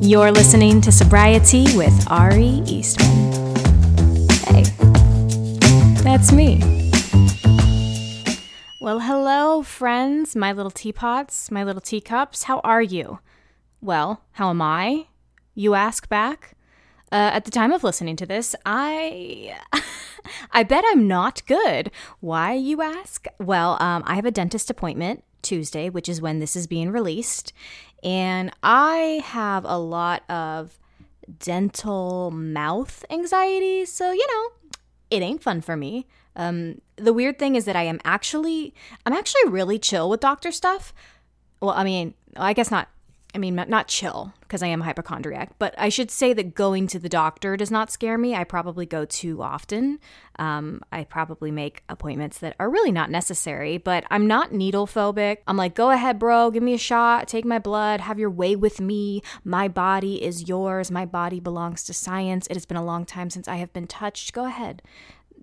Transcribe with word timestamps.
You're 0.00 0.30
listening 0.30 0.80
to 0.82 0.92
Sobriety 0.92 1.64
with 1.76 2.08
Ari 2.08 2.62
Eastman. 2.66 3.32
Hey, 4.46 4.62
that's 6.04 6.30
me. 6.30 6.60
Well, 8.80 9.00
hello, 9.00 9.62
friends, 9.62 10.36
my 10.36 10.52
little 10.52 10.70
teapots, 10.70 11.50
my 11.50 11.64
little 11.64 11.80
teacups. 11.80 12.44
How 12.44 12.60
are 12.60 12.80
you? 12.80 13.18
Well, 13.80 14.22
how 14.32 14.50
am 14.50 14.62
I? 14.62 15.08
You 15.56 15.74
ask 15.74 16.08
back. 16.08 16.54
Uh, 17.10 17.30
at 17.32 17.44
the 17.44 17.50
time 17.50 17.72
of 17.72 17.82
listening 17.82 18.14
to 18.16 18.26
this, 18.26 18.54
I 18.64 19.58
I 20.52 20.62
bet 20.62 20.84
I'm 20.86 21.08
not 21.08 21.42
good. 21.46 21.90
Why, 22.20 22.52
you 22.52 22.82
ask? 22.82 23.26
Well, 23.40 23.76
um, 23.80 24.04
I 24.06 24.14
have 24.14 24.26
a 24.26 24.30
dentist 24.30 24.70
appointment 24.70 25.24
Tuesday, 25.42 25.88
which 25.88 26.08
is 26.08 26.20
when 26.20 26.38
this 26.38 26.54
is 26.54 26.66
being 26.66 26.90
released, 26.90 27.52
and 28.02 28.50
I 28.62 29.22
have 29.24 29.64
a 29.64 29.78
lot 29.78 30.22
of 30.30 30.78
dental 31.38 32.30
mouth 32.30 33.04
anxiety. 33.10 33.84
So 33.84 34.12
you 34.12 34.26
know, 34.26 34.70
it 35.10 35.22
ain't 35.22 35.42
fun 35.42 35.60
for 35.60 35.76
me. 35.76 36.06
Um, 36.36 36.80
the 36.96 37.12
weird 37.12 37.38
thing 37.38 37.56
is 37.56 37.64
that 37.64 37.76
I 37.76 37.82
am 37.82 38.00
actually 38.04 38.74
I'm 39.04 39.12
actually 39.12 39.48
really 39.48 39.78
chill 39.78 40.08
with 40.08 40.20
doctor 40.20 40.52
stuff. 40.52 40.94
Well, 41.60 41.70
I 41.70 41.84
mean, 41.84 42.14
I 42.36 42.52
guess 42.52 42.70
not 42.70 42.88
I 43.38 43.40
mean, 43.40 43.54
not 43.54 43.86
chill 43.86 44.32
because 44.40 44.64
I 44.64 44.66
am 44.66 44.80
a 44.80 44.84
hypochondriac, 44.84 45.52
but 45.60 45.72
I 45.78 45.90
should 45.90 46.10
say 46.10 46.32
that 46.32 46.56
going 46.56 46.88
to 46.88 46.98
the 46.98 47.08
doctor 47.08 47.56
does 47.56 47.70
not 47.70 47.92
scare 47.92 48.18
me. 48.18 48.34
I 48.34 48.42
probably 48.42 48.84
go 48.84 49.04
too 49.04 49.40
often. 49.40 50.00
Um, 50.40 50.82
I 50.90 51.04
probably 51.04 51.52
make 51.52 51.84
appointments 51.88 52.38
that 52.38 52.56
are 52.58 52.68
really 52.68 52.90
not 52.90 53.12
necessary, 53.12 53.78
but 53.78 54.02
I'm 54.10 54.26
not 54.26 54.50
needle 54.50 54.88
phobic. 54.88 55.36
I'm 55.46 55.56
like, 55.56 55.76
go 55.76 55.92
ahead, 55.92 56.18
bro, 56.18 56.50
give 56.50 56.64
me 56.64 56.74
a 56.74 56.78
shot, 56.78 57.28
take 57.28 57.44
my 57.44 57.60
blood, 57.60 58.00
have 58.00 58.18
your 58.18 58.30
way 58.30 58.56
with 58.56 58.80
me. 58.80 59.22
My 59.44 59.68
body 59.68 60.20
is 60.20 60.48
yours. 60.48 60.90
My 60.90 61.06
body 61.06 61.38
belongs 61.38 61.84
to 61.84 61.94
science. 61.94 62.48
It 62.48 62.54
has 62.54 62.66
been 62.66 62.76
a 62.76 62.84
long 62.84 63.04
time 63.04 63.30
since 63.30 63.46
I 63.46 63.56
have 63.56 63.72
been 63.72 63.86
touched. 63.86 64.32
Go 64.32 64.46
ahead, 64.46 64.82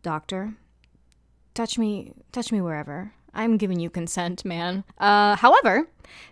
doctor. 0.01 0.55
Touch 1.53 1.77
me, 1.77 2.11
touch 2.33 2.51
me 2.51 2.59
wherever. 2.59 3.13
I'm 3.33 3.57
giving 3.57 3.79
you 3.79 3.89
consent, 3.89 4.45
man. 4.45 4.83
Uh, 4.97 5.35
however, 5.35 5.87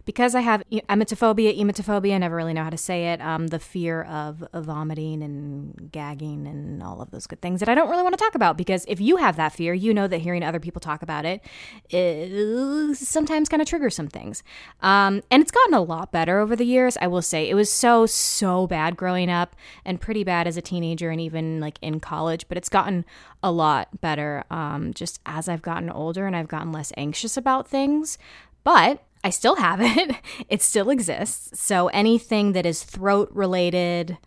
because 0.06 0.36
I 0.36 0.42
have 0.42 0.64
emetophobia, 0.72 1.58
emetophobia, 1.60 2.16
I 2.16 2.18
never 2.18 2.36
really 2.36 2.54
know 2.54 2.64
how 2.64 2.70
to 2.70 2.78
say 2.78 3.14
it, 3.14 3.22
um, 3.22 3.48
the 3.48 3.60
fear 3.60 4.04
of, 4.04 4.44
vomiting 4.54 5.22
and 5.22 5.92
gagging 5.92 6.48
and 6.48 6.82
all 6.82 7.02
of 7.02 7.12
those 7.12 7.28
good 7.28 7.42
things 7.42 7.60
that 7.60 7.68
I 7.68 7.76
don't 7.76 7.90
really 7.90 8.04
want 8.04 8.18
to 8.18 8.24
talk 8.24 8.36
about 8.36 8.58
because 8.58 8.86
if 8.88 9.02
you 9.02 9.18
have 9.18 9.36
that 9.36 9.52
fear, 9.52 9.74
you 9.74 9.94
know 9.94 10.08
that 10.08 10.20
hearing 10.20 10.44
other 10.44 10.60
people 10.60 10.80
talk 10.80 11.02
about 11.02 11.26
it, 11.26 11.42
it 11.90 12.96
sometimes 12.96 13.50
kind 13.50 13.62
of 13.62 13.68
triggers 13.68 13.96
some 13.96 14.08
things. 14.08 14.44
Um, 14.82 15.22
and 15.30 15.42
it's 15.42 15.52
gotten 15.52 15.74
a 15.74 15.82
lot 15.82 16.12
better 16.12 16.40
over 16.40 16.56
the 16.56 16.66
years, 16.66 16.98
I 17.02 17.08
will 17.08 17.22
say. 17.22 17.50
It 17.50 17.56
was 17.56 17.72
so, 17.72 18.06
so 18.06 18.68
bad 18.68 18.96
growing 18.96 19.30
up 19.30 19.56
and 19.86 20.00
pretty 20.00 20.24
bad 20.24 20.48
as 20.48 20.56
a 20.56 20.62
teenager 20.62 21.10
and 21.10 21.20
even 21.20 21.60
like 21.60 21.78
in 21.82 22.00
college, 22.00 22.48
but 22.48 22.58
it's 22.58 22.70
gotten 22.70 23.06
a 23.42 23.52
lot 23.52 24.02
better 24.02 24.44
um, 24.50 24.94
just 24.94 25.20
as 25.26 25.50
I've 25.50 25.62
gotten 25.62 25.90
older 25.90 26.26
and 26.26 26.36
I've 26.36 26.48
gotten 26.48 26.72
less 26.72 26.92
anxious 26.98 27.38
about 27.38 27.68
things. 27.68 28.18
But 28.64 29.04
I 29.24 29.30
still 29.30 29.56
have 29.56 29.80
it, 29.82 30.16
it 30.50 30.62
still 30.62 30.90
exists. 30.90 31.60
So 31.60 31.88
anything 31.88 32.54
that 32.54 32.66
is 32.66 32.84
throat 32.84 33.30
related 33.32 34.18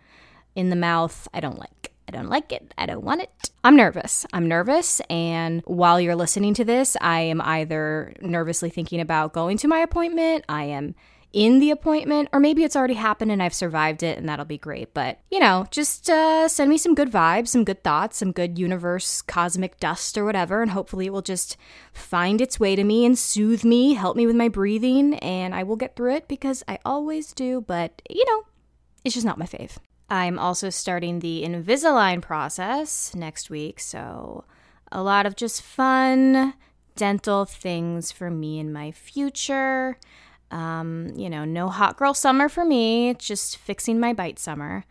in 0.55 0.70
the 0.70 0.77
mouth, 0.77 1.28
I 1.34 1.41
don't 1.41 1.58
like. 1.58 1.92
I 2.08 2.12
don't 2.12 2.28
like 2.28 2.53
it. 2.53 2.72
I 2.78 2.86
don't 2.86 3.03
want 3.03 3.22
it. 3.22 3.50
I'm 3.64 3.75
nervous. 3.75 4.25
I'm 4.33 4.47
nervous. 4.47 5.00
And 5.11 5.62
while 5.66 6.00
you're 6.00 6.14
listening 6.14 6.55
to 6.55 6.64
this, 6.64 6.97
I 7.00 7.20
am 7.20 7.41
either 7.41 8.14
nervously 8.20 8.70
thinking 8.70 9.00
about 9.00 9.33
going 9.33 9.58
to 9.58 9.69
my 9.69 9.78
appointment, 9.78 10.44
I 10.48 10.64
am 10.64 10.94
in 11.37 11.59
the 11.59 11.70
appointment, 11.70 12.31
or 12.33 12.41
maybe 12.41 12.65
it's 12.65 12.75
already 12.75 12.95
happened 12.95 13.31
and 13.31 13.42
I've 13.42 13.53
survived 13.53 14.03
it 14.03 14.17
and 14.17 14.27
that'll 14.27 14.47
be 14.47 14.56
great. 14.56 14.95
But, 14.95 15.20
you 15.31 15.39
know, 15.39 15.67
just 15.70 16.09
uh, 16.09 16.48
send 16.48 16.70
me 16.70 16.78
some 16.78 16.95
good 16.95 17.12
vibes, 17.12 17.48
some 17.48 17.62
good 17.62 17.84
thoughts, 17.84 18.17
some 18.17 18.33
good 18.33 18.59
universe, 18.59 19.20
cosmic 19.20 19.78
dust, 19.78 20.16
or 20.16 20.25
whatever, 20.25 20.62
and 20.62 20.71
hopefully 20.71 21.05
it 21.05 21.12
will 21.12 21.21
just 21.21 21.59
find 21.93 22.41
its 22.41 22.59
way 22.59 22.75
to 22.75 22.83
me 22.83 23.05
and 23.05 23.19
soothe 23.19 23.65
me, 23.65 23.93
help 23.93 24.16
me 24.16 24.27
with 24.27 24.34
my 24.34 24.49
breathing, 24.49 25.16
and 25.16 25.55
I 25.55 25.62
will 25.62 25.77
get 25.77 25.94
through 25.94 26.15
it 26.15 26.27
because 26.27 26.65
I 26.66 26.78
always 26.87 27.34
do. 27.34 27.60
But, 27.60 28.00
you 28.09 28.25
know, 28.25 28.44
it's 29.05 29.15
just 29.15 29.27
not 29.27 29.37
my 29.37 29.44
fave. 29.44 29.77
I'm 30.09 30.39
also 30.39 30.71
starting 30.71 31.19
the 31.19 31.43
Invisalign 31.44 32.22
process 32.22 33.15
next 33.15 33.50
week, 33.50 33.78
so 33.78 34.44
a 34.91 35.03
lot 35.03 35.27
of 35.27 35.37
just 35.37 35.60
fun 35.60 36.55
dental 36.94 37.44
things 37.44 38.10
for 38.10 38.31
me 38.31 38.59
in 38.59 38.72
my 38.72 38.91
future. 38.91 39.99
Um, 40.51 41.12
you 41.17 41.29
know, 41.29 41.45
no 41.45 41.69
hot 41.69 41.97
girl 41.97 42.15
summer 42.15 42.49
for 42.49 42.65
me. 42.65 43.15
Just 43.15 43.57
fixing 43.57 43.99
my 43.99 44.12
bite 44.12 44.39
summer. 44.39 44.84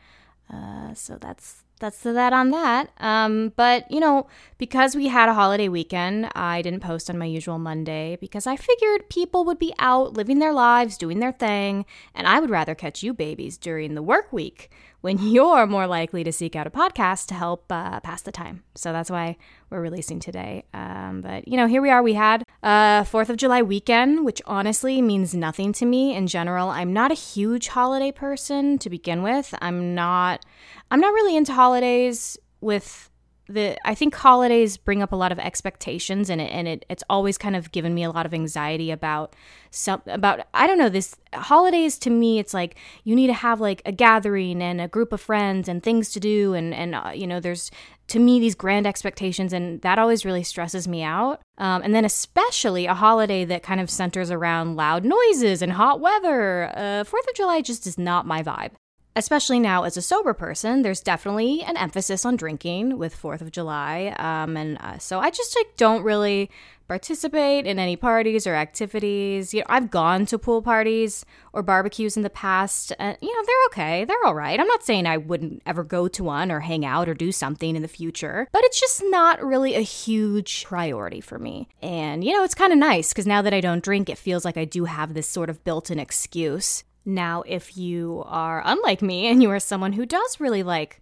Uh, 0.51 0.93
so 0.93 1.17
that's 1.17 1.63
that's 1.79 1.99
the 1.99 2.13
that 2.13 2.33
on 2.33 2.51
that. 2.51 2.89
Um, 2.99 3.51
but 3.55 3.89
you 3.91 3.99
know, 3.99 4.27
because 4.57 4.95
we 4.95 5.07
had 5.07 5.29
a 5.29 5.33
holiday 5.33 5.67
weekend, 5.67 6.29
I 6.33 6.61
didn't 6.61 6.79
post 6.79 7.09
on 7.09 7.17
my 7.17 7.25
usual 7.25 7.59
Monday 7.59 8.17
because 8.19 8.47
I 8.47 8.55
figured 8.55 9.09
people 9.09 9.43
would 9.45 9.59
be 9.59 9.73
out 9.79 10.13
living 10.13 10.39
their 10.39 10.53
lives, 10.53 10.97
doing 10.97 11.19
their 11.19 11.33
thing, 11.33 11.85
and 12.13 12.27
I 12.27 12.39
would 12.39 12.49
rather 12.49 12.75
catch 12.75 13.03
you 13.03 13.13
babies 13.13 13.57
during 13.57 13.95
the 13.95 14.01
work 14.01 14.31
week 14.31 14.69
when 15.05 15.19
you're 15.21 15.67
more 15.67 15.85
likely 15.85 16.23
to 16.23 16.31
seek 16.31 16.55
out 16.55 16.65
a 16.65 16.71
podcast 16.71 17.27
to 17.27 17.35
help 17.35 17.71
uh, 17.71 17.99
pass 17.99 18.23
the 18.23 18.31
time. 18.31 18.63
So 18.73 18.91
that's 18.91 19.11
why 19.11 19.37
we're 19.69 19.79
releasing 19.79 20.19
today. 20.19 20.65
Um, 20.73 21.21
but, 21.21 21.47
you 21.47 21.57
know, 21.57 21.67
here 21.67 21.81
we 21.81 21.91
are. 21.91 22.01
We 22.01 22.15
had 22.15 22.43
a 22.63 23.05
4th 23.07 23.29
of 23.29 23.37
July 23.37 23.61
weekend, 23.61 24.25
which 24.25 24.41
honestly 24.47 25.03
means 25.03 25.35
nothing 25.35 25.73
to 25.73 25.85
me 25.85 26.15
in 26.15 26.25
general. 26.25 26.69
I'm 26.69 26.91
not 26.91 27.11
a 27.11 27.15
huge 27.15 27.67
holiday 27.67 28.11
person 28.11 28.79
to 28.79 28.89
begin 28.89 29.21
with. 29.21 29.53
I'm 29.61 29.93
not. 29.93 30.43
I'm 30.89 30.99
not 30.99 31.13
really 31.13 31.37
into 31.37 31.53
holidays 31.53 32.37
with 32.61 33.11
the 33.47 33.77
I 33.87 33.93
think 33.93 34.15
holidays 34.15 34.77
bring 34.77 35.03
up 35.03 35.11
a 35.11 35.15
lot 35.15 35.31
of 35.31 35.39
expectations 35.39 36.29
and 36.29 36.41
it 36.41 36.51
and 36.51 36.67
it 36.67 36.85
it's 36.89 37.03
always 37.09 37.37
kind 37.37 37.55
of 37.55 37.71
given 37.71 37.93
me 37.93 38.03
a 38.03 38.09
lot 38.09 38.25
of 38.25 38.33
anxiety 38.33 38.89
about 38.89 39.35
some 39.69 40.01
about 40.07 40.47
I 40.53 40.65
don't 40.65 40.79
know 40.79 40.89
this 40.89 41.15
holidays 41.33 41.99
to 41.99 42.09
me 42.09 42.39
it's 42.39 42.53
like 42.53 42.75
you 43.03 43.15
need 43.15 43.27
to 43.27 43.33
have 43.33 43.61
like 43.61 43.81
a 43.85 43.91
gathering 43.91 44.61
and 44.61 44.81
a 44.81 44.87
group 44.87 45.13
of 45.13 45.21
friends 45.21 45.69
and 45.69 45.83
things 45.83 46.11
to 46.13 46.19
do 46.19 46.53
and 46.53 46.73
and 46.73 46.95
uh, 46.95 47.11
you 47.13 47.27
know 47.27 47.39
there's 47.39 47.69
to 48.07 48.19
me 48.19 48.39
these 48.39 48.55
grand 48.55 48.87
expectations 48.87 49.53
and 49.53 49.81
that 49.81 49.99
always 49.99 50.25
really 50.25 50.43
stresses 50.43 50.87
me 50.87 51.01
out. 51.01 51.41
Um, 51.57 51.81
and 51.83 51.95
then 51.95 52.05
especially 52.05 52.85
a 52.85 52.93
holiday 52.93 53.45
that 53.45 53.63
kind 53.63 53.79
of 53.79 53.89
centers 53.89 54.29
around 54.29 54.75
loud 54.75 55.05
noises 55.05 55.61
and 55.61 55.73
hot 55.73 55.99
weather 55.99 56.71
uh, 56.75 57.03
fourth 57.03 57.27
of 57.27 57.35
july 57.35 57.61
just 57.61 57.87
is 57.87 57.97
not 57.97 58.27
my 58.27 58.43
vibe 58.43 58.71
especially 59.15 59.59
now 59.59 59.83
as 59.83 59.97
a 59.97 60.01
sober 60.01 60.33
person, 60.33 60.81
there's 60.81 61.01
definitely 61.01 61.63
an 61.63 61.77
emphasis 61.77 62.25
on 62.25 62.35
drinking 62.35 62.97
with 62.97 63.15
Fourth 63.15 63.41
of 63.41 63.51
July, 63.51 64.15
um, 64.19 64.57
and 64.57 64.77
uh, 64.79 64.97
so 64.97 65.19
I 65.19 65.29
just 65.29 65.55
like 65.55 65.77
don't 65.77 66.03
really 66.03 66.49
participate 66.87 67.65
in 67.65 67.79
any 67.79 67.95
parties 67.95 68.45
or 68.45 68.53
activities. 68.53 69.53
You 69.53 69.61
know, 69.61 69.65
I've 69.69 69.89
gone 69.89 70.25
to 70.27 70.37
pool 70.37 70.61
parties 70.61 71.25
or 71.53 71.63
barbecues 71.63 72.15
in 72.15 72.23
the 72.23 72.29
past, 72.29 72.93
and 72.99 73.17
you 73.21 73.33
know 73.33 73.43
they're 73.45 73.65
okay, 73.67 74.05
they're 74.05 74.25
all 74.25 74.35
right. 74.35 74.59
I'm 74.59 74.67
not 74.67 74.83
saying 74.83 75.07
I 75.07 75.17
wouldn't 75.17 75.61
ever 75.65 75.83
go 75.83 76.07
to 76.07 76.23
one 76.23 76.51
or 76.51 76.59
hang 76.59 76.85
out 76.85 77.09
or 77.09 77.13
do 77.13 77.31
something 77.31 77.75
in 77.75 77.81
the 77.81 77.87
future, 77.87 78.47
but 78.51 78.63
it's 78.65 78.79
just 78.79 79.01
not 79.05 79.43
really 79.43 79.75
a 79.75 79.81
huge 79.81 80.65
priority 80.65 81.21
for 81.21 81.39
me. 81.39 81.69
And 81.81 82.23
you 82.23 82.33
know, 82.33 82.43
it's 82.43 82.55
kind 82.55 82.73
of 82.73 82.79
nice 82.79 83.09
because 83.13 83.27
now 83.27 83.41
that 83.41 83.53
I 83.53 83.61
don't 83.61 83.83
drink, 83.83 84.09
it 84.09 84.17
feels 84.17 84.45
like 84.45 84.57
I 84.57 84.65
do 84.65 84.85
have 84.85 85.13
this 85.13 85.27
sort 85.27 85.49
of 85.49 85.63
built-in 85.63 85.99
excuse 85.99 86.83
now, 87.05 87.43
if 87.45 87.77
you 87.77 88.23
are 88.25 88.61
unlike 88.65 89.01
me 89.01 89.27
and 89.27 89.41
you 89.41 89.51
are 89.51 89.59
someone 89.59 89.93
who 89.93 90.05
does 90.05 90.39
really 90.39 90.63
like 90.63 90.99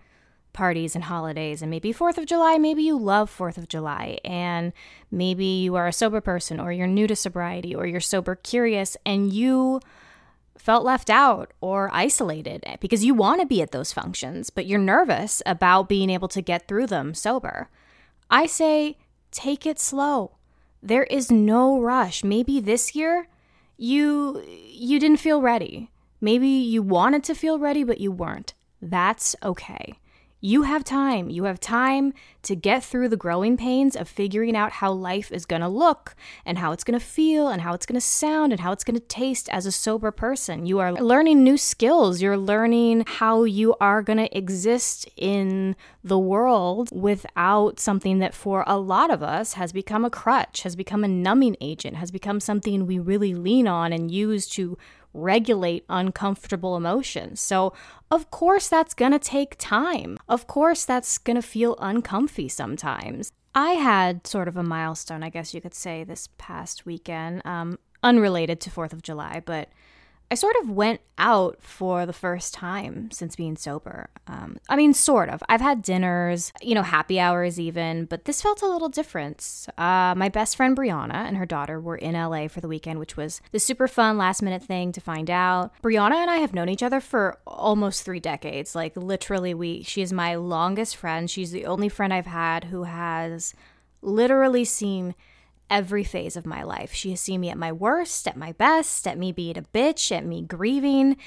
parties 0.51 0.93
and 0.95 1.05
holidays, 1.05 1.61
and 1.61 1.71
maybe 1.71 1.93
4th 1.93 2.17
of 2.17 2.25
July, 2.25 2.57
maybe 2.57 2.83
you 2.83 2.97
love 2.97 3.35
4th 3.35 3.57
of 3.57 3.67
July, 3.67 4.19
and 4.23 4.71
maybe 5.09 5.45
you 5.45 5.75
are 5.75 5.87
a 5.87 5.93
sober 5.93 6.21
person, 6.21 6.59
or 6.59 6.71
you're 6.71 6.85
new 6.85 7.07
to 7.07 7.15
sobriety, 7.15 7.73
or 7.73 7.87
you're 7.87 7.99
sober 7.99 8.35
curious, 8.35 8.95
and 9.05 9.33
you 9.33 9.79
felt 10.57 10.85
left 10.85 11.09
out 11.09 11.51
or 11.61 11.89
isolated 11.93 12.63
because 12.79 13.03
you 13.03 13.13
want 13.13 13.41
to 13.41 13.47
be 13.47 13.61
at 13.61 13.71
those 13.71 13.91
functions, 13.91 14.49
but 14.49 14.65
you're 14.65 14.79
nervous 14.79 15.41
about 15.45 15.89
being 15.89 16.09
able 16.09 16.27
to 16.27 16.41
get 16.41 16.67
through 16.67 16.87
them 16.87 17.13
sober. 17.13 17.69
I 18.29 18.45
say, 18.45 18.97
take 19.31 19.65
it 19.65 19.79
slow. 19.79 20.37
There 20.81 21.03
is 21.03 21.31
no 21.31 21.79
rush. 21.79 22.23
Maybe 22.23 22.59
this 22.59 22.95
year 22.95 23.27
you 23.77 24.43
you 24.45 24.99
didn't 24.99 25.17
feel 25.17 25.41
ready. 25.41 25.89
Maybe 26.23 26.47
you 26.47 26.81
wanted 26.81 27.21
to 27.25 27.35
feel 27.35 27.59
ready, 27.59 27.83
but 27.83 27.99
you 27.99 28.09
weren't. 28.09 28.53
That's 28.81 29.35
okay. 29.43 29.99
You 30.39 30.61
have 30.61 30.85
time. 30.85 31.29
You 31.29 31.43
have 31.43 31.59
time 31.59 32.13
to 32.43 32.55
get 32.55 32.81
through 32.81 33.09
the 33.09 33.17
growing 33.17 33.57
pains 33.57 33.93
of 33.93 34.07
figuring 34.07 34.55
out 34.55 34.71
how 34.71 34.93
life 34.93 35.33
is 35.33 35.45
going 35.45 35.61
to 35.61 35.67
look 35.67 36.15
and 36.45 36.57
how 36.57 36.71
it's 36.71 36.85
going 36.85 36.97
to 36.97 37.05
feel 37.05 37.49
and 37.49 37.61
how 37.61 37.73
it's 37.73 37.85
going 37.85 37.99
to 37.99 38.05
sound 38.05 38.53
and 38.53 38.61
how 38.61 38.71
it's 38.71 38.85
going 38.85 38.97
to 38.97 39.05
taste 39.05 39.49
as 39.49 39.65
a 39.65 39.71
sober 39.71 40.11
person. 40.11 40.65
You 40.65 40.79
are 40.79 40.93
learning 40.93 41.43
new 41.43 41.57
skills. 41.57 42.21
You're 42.21 42.37
learning 42.37 43.03
how 43.05 43.43
you 43.43 43.75
are 43.81 44.01
going 44.01 44.19
to 44.19 44.37
exist 44.37 45.09
in 45.17 45.75
the 46.05 46.19
world 46.19 46.89
without 46.93 47.81
something 47.81 48.19
that 48.19 48.33
for 48.33 48.63
a 48.65 48.77
lot 48.77 49.11
of 49.11 49.21
us 49.21 49.53
has 49.53 49.73
become 49.73 50.05
a 50.05 50.09
crutch, 50.09 50.63
has 50.63 50.77
become 50.77 51.03
a 51.03 51.09
numbing 51.09 51.57
agent, 51.59 51.97
has 51.97 52.11
become 52.11 52.39
something 52.39 52.85
we 52.85 52.97
really 52.97 53.33
lean 53.33 53.67
on 53.67 53.91
and 53.91 54.09
use 54.09 54.47
to 54.47 54.77
regulate 55.13 55.85
uncomfortable 55.89 56.75
emotions. 56.75 57.39
So, 57.39 57.73
of 58.09 58.31
course, 58.31 58.67
that's 58.67 58.93
gonna 58.93 59.19
take 59.19 59.55
time. 59.57 60.17
Of 60.27 60.47
course, 60.47 60.85
that's 60.85 61.17
gonna 61.17 61.41
feel 61.41 61.75
uncomfy 61.79 62.49
sometimes. 62.49 63.31
I 63.55 63.71
had 63.71 64.25
sort 64.25 64.47
of 64.47 64.57
a 64.57 64.63
milestone, 64.63 65.23
I 65.23 65.29
guess 65.29 65.53
you 65.53 65.61
could 65.61 65.75
say, 65.75 66.03
this 66.03 66.29
past 66.37 66.85
weekend, 66.85 67.45
um, 67.45 67.77
unrelated 68.01 68.59
to 68.61 68.71
4th 68.71 68.93
of 68.93 69.03
July, 69.03 69.41
but 69.45 69.69
I 70.33 70.35
sort 70.35 70.55
of 70.63 70.71
went 70.71 70.99
out 71.19 71.61
for 71.61 72.07
the 72.07 72.11
first 72.11 72.55
time 72.55 73.11
since 73.11 73.35
being 73.35 73.55
sober. 73.55 74.09
Um, 74.25 74.57
I 74.67 74.75
mean, 74.75 74.95
sort 74.95 75.29
of. 75.29 75.43
I've 75.47 75.61
had 75.61 75.83
dinners, 75.83 76.51
you 76.59 76.73
know, 76.73 76.81
happy 76.81 77.19
hours 77.19 77.59
even, 77.59 78.05
but 78.05 78.25
this 78.25 78.41
felt 78.41 78.63
a 78.63 78.67
little 78.67 78.89
different. 78.89 79.67
Uh, 79.77 80.15
my 80.17 80.29
best 80.29 80.55
friend 80.55 80.75
Brianna 80.75 81.13
and 81.13 81.37
her 81.37 81.45
daughter 81.45 81.79
were 81.79 81.97
in 81.97 82.15
LA 82.15 82.47
for 82.47 82.61
the 82.61 82.67
weekend, 82.67 82.97
which 82.97 83.15
was 83.15 83.41
the 83.51 83.59
super 83.59 83.87
fun 83.87 84.17
last 84.17 84.41
minute 84.41 84.63
thing 84.63 84.91
to 84.93 84.99
find 84.99 85.29
out. 85.29 85.71
Brianna 85.83 86.15
and 86.15 86.31
I 86.31 86.37
have 86.37 86.55
known 86.55 86.67
each 86.67 86.81
other 86.81 86.99
for 86.99 87.37
almost 87.45 88.01
three 88.01 88.19
decades. 88.19 88.73
Like, 88.73 88.97
literally, 88.97 89.53
we 89.53 89.83
she 89.83 90.01
is 90.01 90.11
my 90.11 90.33
longest 90.33 90.95
friend. 90.95 91.29
She's 91.29 91.51
the 91.51 91.67
only 91.67 91.89
friend 91.89 92.11
I've 92.11 92.25
had 92.25 92.63
who 92.63 92.85
has 92.85 93.53
literally 94.01 94.65
seen 94.65 95.13
every 95.73 96.03
phase 96.03 96.35
of 96.35 96.45
my 96.45 96.61
life. 96.61 96.93
She 96.93 97.09
has 97.09 97.19
seen 97.19 97.41
me 97.41 97.49
at 97.49 97.57
my 97.57 97.71
worst, 97.71 98.27
at 98.27 98.37
my 98.37 98.51
best, 98.51 99.07
at 99.07 99.17
me 99.17 99.31
being 99.31 99.57
a 99.57 99.63
bitch, 99.63 100.15
at 100.15 100.23
me 100.23 100.43
grieving, 100.43 101.17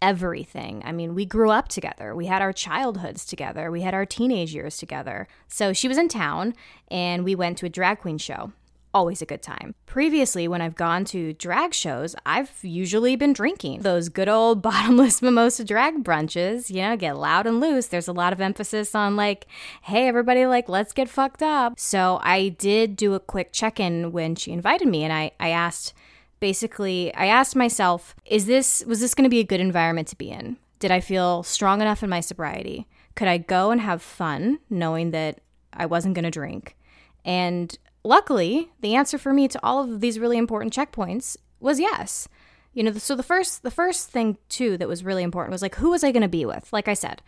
everything. 0.00 0.80
I 0.86 0.92
mean, 0.92 1.14
we 1.14 1.26
grew 1.26 1.50
up 1.50 1.68
together. 1.68 2.14
We 2.14 2.24
had 2.24 2.40
our 2.40 2.54
childhoods 2.54 3.26
together. 3.26 3.70
We 3.70 3.82
had 3.82 3.92
our 3.92 4.06
teenage 4.06 4.54
years 4.54 4.78
together. 4.78 5.28
So 5.48 5.74
she 5.74 5.86
was 5.86 5.98
in 5.98 6.08
town 6.08 6.54
and 6.90 7.24
we 7.24 7.34
went 7.34 7.58
to 7.58 7.66
a 7.66 7.68
drag 7.68 7.98
queen 7.98 8.16
show 8.16 8.52
always 8.92 9.22
a 9.22 9.26
good 9.26 9.42
time. 9.42 9.74
Previously, 9.86 10.48
when 10.48 10.60
I've 10.60 10.74
gone 10.74 11.04
to 11.06 11.32
drag 11.34 11.74
shows, 11.74 12.14
I've 12.26 12.50
usually 12.62 13.16
been 13.16 13.32
drinking. 13.32 13.80
Those 13.80 14.08
good 14.08 14.28
old 14.28 14.62
bottomless 14.62 15.22
mimosa 15.22 15.64
drag 15.64 16.02
brunches, 16.02 16.70
you 16.70 16.82
know, 16.82 16.96
get 16.96 17.16
loud 17.16 17.46
and 17.46 17.60
loose. 17.60 17.86
There's 17.86 18.08
a 18.08 18.12
lot 18.12 18.32
of 18.32 18.40
emphasis 18.40 18.94
on 18.94 19.16
like, 19.16 19.46
hey, 19.82 20.08
everybody, 20.08 20.46
like, 20.46 20.68
let's 20.68 20.92
get 20.92 21.08
fucked 21.08 21.42
up. 21.42 21.78
So 21.78 22.20
I 22.22 22.48
did 22.48 22.96
do 22.96 23.14
a 23.14 23.20
quick 23.20 23.52
check 23.52 23.80
in 23.80 24.12
when 24.12 24.34
she 24.34 24.52
invited 24.52 24.88
me, 24.88 25.04
and 25.04 25.12
I, 25.12 25.32
I 25.38 25.50
asked 25.50 25.94
basically, 26.40 27.14
I 27.14 27.26
asked 27.26 27.54
myself, 27.54 28.16
is 28.24 28.46
this, 28.46 28.82
was 28.86 29.00
this 29.00 29.14
going 29.14 29.24
to 29.24 29.30
be 29.30 29.40
a 29.40 29.44
good 29.44 29.60
environment 29.60 30.08
to 30.08 30.16
be 30.16 30.30
in? 30.30 30.56
Did 30.78 30.90
I 30.90 31.00
feel 31.00 31.42
strong 31.42 31.82
enough 31.82 32.02
in 32.02 32.08
my 32.08 32.20
sobriety? 32.20 32.86
Could 33.14 33.28
I 33.28 33.36
go 33.36 33.70
and 33.70 33.80
have 33.82 34.00
fun 34.00 34.58
knowing 34.70 35.10
that 35.10 35.40
I 35.74 35.84
wasn't 35.84 36.14
going 36.14 36.24
to 36.24 36.30
drink? 36.30 36.76
And 37.24 37.76
Luckily, 38.02 38.70
the 38.80 38.94
answer 38.94 39.18
for 39.18 39.32
me 39.32 39.48
to 39.48 39.60
all 39.62 39.82
of 39.82 40.00
these 40.00 40.18
really 40.18 40.38
important 40.38 40.72
checkpoints 40.72 41.36
was 41.60 41.78
yes. 41.78 42.28
You 42.72 42.84
know, 42.84 42.92
so 42.92 43.14
the 43.14 43.22
first 43.22 43.62
the 43.62 43.70
first 43.70 44.10
thing 44.10 44.38
too 44.48 44.78
that 44.78 44.88
was 44.88 45.04
really 45.04 45.22
important 45.22 45.52
was 45.52 45.62
like 45.62 45.74
who 45.76 45.90
was 45.90 46.04
I 46.04 46.12
going 46.12 46.22
to 46.22 46.28
be 46.28 46.46
with? 46.46 46.72
Like 46.72 46.88
I 46.88 46.94
said, 46.94 47.20